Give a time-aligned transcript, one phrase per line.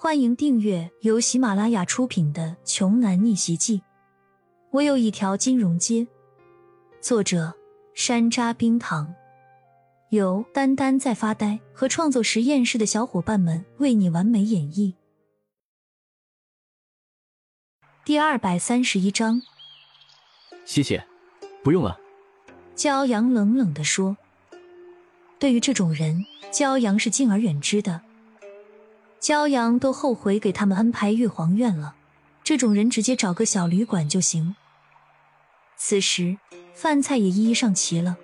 [0.00, 3.78] 欢迎订阅由喜马拉雅出品的《穷男逆袭记》。
[4.70, 6.06] 我有一条金融街。
[7.00, 7.52] 作者：
[7.94, 9.12] 山楂冰糖，
[10.10, 14.94] 由丹丹在发呆和创作实验室的小伙伴们为你完美演绎。
[18.04, 19.42] 第二百三十一章。
[20.64, 21.04] 谢谢，
[21.64, 21.98] 不用了。
[22.76, 24.16] 骄阳冷冷的说
[25.40, 28.02] ：“对于这种人，骄阳是敬而远之的。”
[29.20, 31.96] 骄阳都后悔给他们安排玉皇院了，
[32.44, 34.54] 这种人直接找个小旅馆就行。
[35.76, 36.38] 此时
[36.74, 38.16] 饭菜也一一上齐了，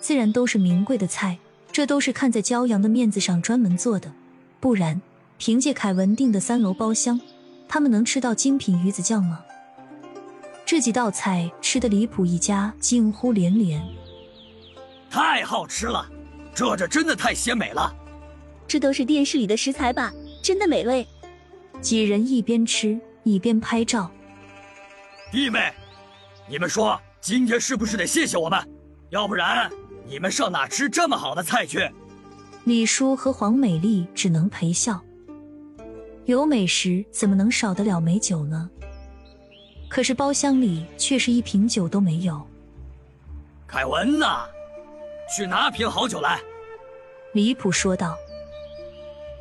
[0.00, 1.38] 自然都是名贵的菜，
[1.70, 4.12] 这都是看在骄阳的面子上专门做的，
[4.58, 5.00] 不然
[5.36, 7.20] 凭借凯文订的三楼包厢，
[7.68, 9.44] 他们能吃到精品鱼子酱吗？
[10.64, 13.82] 这几道菜吃的离谱，一家惊呼连连。
[15.10, 16.06] 太好吃了，
[16.54, 17.94] 这这真的太鲜美了，
[18.66, 20.12] 这都是电视里的食材吧？
[20.42, 21.06] 真的美味，
[21.80, 24.10] 几人一边吃一边拍照。
[25.30, 25.72] 弟妹，
[26.48, 28.58] 你们说今天是不是得谢谢我们？
[29.10, 29.70] 要不然
[30.06, 31.90] 你们上哪吃这么好的菜去？
[32.64, 35.00] 李叔和黄美丽只能陪笑。
[36.26, 38.68] 有美食怎么能少得了美酒呢？
[39.88, 42.46] 可是包厢里却是一瓶酒都没有。
[43.66, 44.46] 凯文呐，
[45.34, 46.38] 去拿瓶好酒来。
[47.32, 48.16] 李普说道。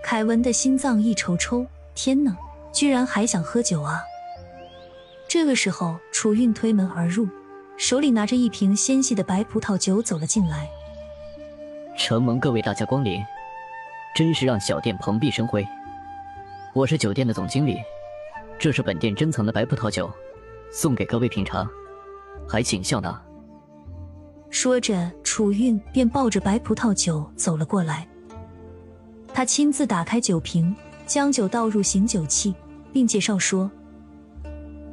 [0.09, 2.33] 凯文的心脏一抽抽，天哪，
[2.71, 4.01] 居然还想喝酒啊！
[5.27, 7.27] 这个时候，楚韵推门而入，
[7.75, 10.69] 手里拿着一瓶纤细的白葡萄酒走了进来。
[11.97, 13.21] 承蒙各位大驾光临，
[14.15, 15.67] 真是让小店蓬荜生辉。
[16.73, 17.75] 我是酒店的总经理，
[18.57, 20.09] 这是本店珍藏的白葡萄酒，
[20.71, 21.67] 送给各位品尝，
[22.47, 23.21] 还请笑纳。
[24.49, 28.07] 说着，楚韵便抱着白葡萄酒走了过来。
[29.37, 32.55] 他亲自打开酒瓶，将酒倒入醒酒器，
[32.91, 33.69] 并介绍说：“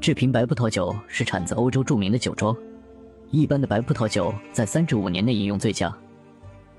[0.03, 2.55] 这瓶白葡萄酒是产自欧洲著名的酒庄，
[3.31, 5.91] 一般的白葡萄酒在三至五年内饮用最佳，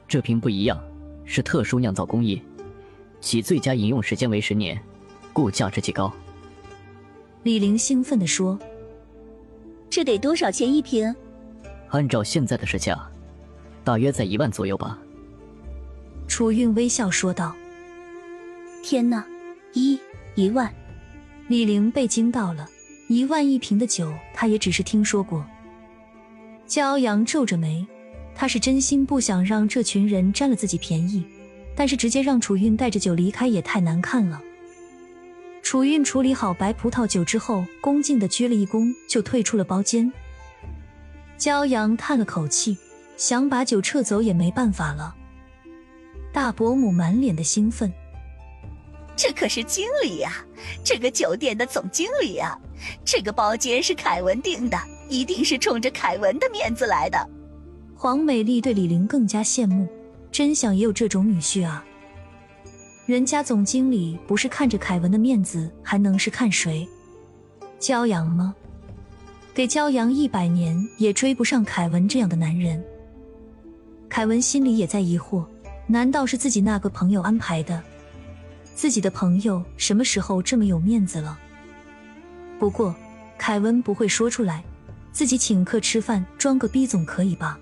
[0.07, 0.79] 这瓶不一样，
[1.23, 2.39] 是特殊酿造工艺，
[3.19, 4.79] 其最佳饮用时间为十年，
[5.33, 6.13] 故价值极高。”
[7.41, 8.59] 李玲兴奋地说
[9.89, 11.11] ：“这得多少钱一瓶？
[11.89, 12.95] 按照现在的市价，
[13.83, 14.99] 大约在一万左右吧。”
[16.27, 17.55] 楚韵微笑说道
[18.87, 19.25] ：“天哪，
[19.73, 19.99] 一
[20.35, 20.71] 一万！”
[21.49, 22.69] 李玲被惊到了，
[23.09, 25.43] 一万一瓶的酒，她也只是听说过。
[26.67, 27.83] 骄阳皱着眉，
[28.35, 31.25] 他是真心不想让这群人占了自己便宜，
[31.75, 34.39] 但是直接让楚韵带着酒离开也太难看了。
[35.63, 40.13] 楚韵处理好白葡萄酒之后，恭敬的鞠了一躬，就退出了包间。
[41.39, 42.77] 骄阳叹了口气，
[43.17, 45.15] 想把酒撤走也没办法了。
[46.31, 47.91] 大伯母满脸的兴奋，
[49.15, 50.45] 这可是经理呀，
[50.83, 52.57] 这个酒店的总经理呀，
[53.03, 54.77] 这个包间是凯文订的，
[55.07, 57.29] 一定是冲着凯文的面子来的。
[57.95, 59.87] 黄美丽对李玲更加羡慕，
[60.31, 61.83] 真想也有这种女婿啊。
[63.05, 66.87] 人家总经理不是看着凯文的面子，还能是看谁？
[67.79, 68.53] 骄阳吗？
[69.53, 72.83] 给骄阳一百年也追不上凯文这样的男人。
[74.09, 75.45] 凯文心里也在疑惑。
[75.87, 77.81] 难道是自己那个朋友安排的？
[78.75, 81.39] 自己的朋友什么时候这么有面子了？
[82.59, 82.93] 不过
[83.37, 84.63] 凯文不会说出来，
[85.13, 87.57] 自己请客吃饭，装个逼总可以吧？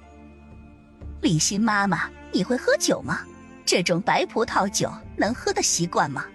[1.22, 3.20] 李欣妈妈，你会喝酒吗？
[3.64, 6.26] 这种白葡萄酒能喝的习惯吗？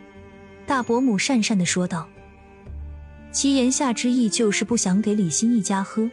[0.65, 2.09] 大伯母讪讪的说道。
[3.33, 6.09] 其言下之意就是不想给李欣一家喝，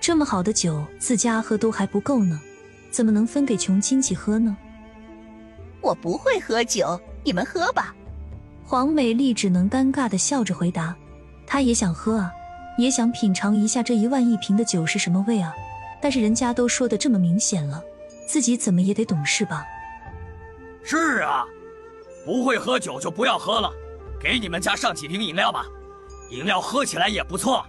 [0.00, 2.38] 这么好的酒自家喝都还不够呢，
[2.90, 4.56] 怎么能分给穷亲戚喝呢？
[5.80, 7.94] 我不会喝酒，你们喝吧。
[8.70, 10.94] 黄美丽只能尴尬的笑着回答
[11.48, 12.30] ：“她也想喝啊，
[12.76, 15.54] 也想品尝一下这一万一瓶的酒是什么味啊。
[16.02, 17.82] 但是人家都说的这么明显了，
[18.26, 19.64] 自己怎么也得懂事吧？”
[20.84, 21.46] 是啊，
[22.26, 23.70] 不会喝酒就不要喝了，
[24.20, 25.64] 给你们家上几瓶饮料吧，
[26.30, 27.64] 饮料喝起来也不错。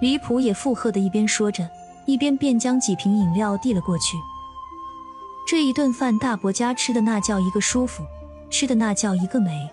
[0.00, 1.68] 李普也附和的一边说着，
[2.06, 4.16] 一边便将几瓶饮料递了过去。
[5.46, 8.02] 这一顿饭，大伯家吃的那叫一个舒服，
[8.48, 9.68] 吃的那叫一个美。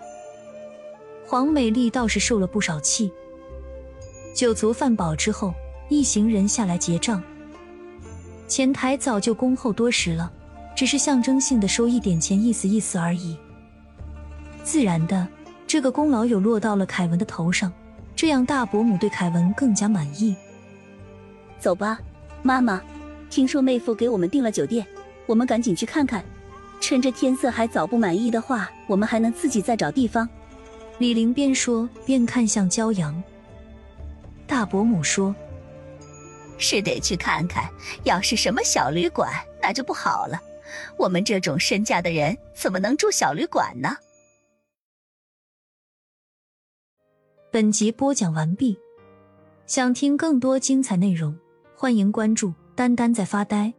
[1.30, 3.08] 黄美丽倒是受了不少气。
[4.34, 5.54] 酒足饭饱之后，
[5.88, 7.22] 一行人下来结账。
[8.48, 10.28] 前台早就恭候多时了，
[10.74, 13.36] 只是象征性的收一点钱，意思意思而已。
[14.64, 15.24] 自然的，
[15.68, 17.72] 这个功劳又落到了凯文的头上，
[18.16, 20.34] 这样大伯母对凯文更加满意。
[21.60, 22.00] 走吧，
[22.42, 22.82] 妈妈，
[23.30, 24.84] 听说妹夫给我们订了酒店。
[25.26, 26.24] 我们赶紧去看看，
[26.80, 30.28] 趁着天色还早，不满意的话，我们还能自己再找地方。
[31.00, 33.20] 李玲边说边看向骄阳。
[34.46, 35.34] 大伯母说
[36.58, 37.70] ：“是得去看看，
[38.04, 39.32] 要是什么小旅馆，
[39.62, 40.38] 那就不好了。
[40.98, 43.96] 我们这种身价的人，怎么能住小旅馆呢？”
[47.50, 48.78] 本集播讲完毕，
[49.66, 51.34] 想听更多精彩内容，
[51.74, 53.72] 欢迎关注“丹丹在发呆”。